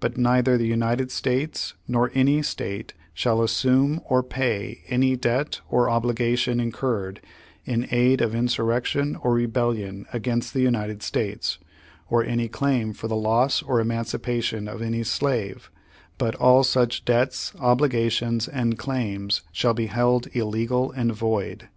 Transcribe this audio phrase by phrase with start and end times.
[0.00, 5.88] But neither the United States nor any State shall assume or pay any debt or
[5.88, 7.22] obliaation incurred
[7.64, 11.02] in aid of insurrection or rebel Page One Hundred seveuty seven lion against the United
[11.02, 11.58] States,
[12.12, 15.70] oi' any claim for the loss or emancipation of any slave;
[16.18, 21.70] but all such debts, obliga tions, and claims shall be held illegal and void.